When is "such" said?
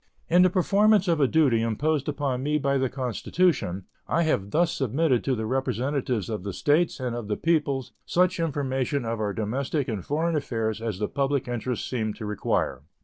8.03-8.39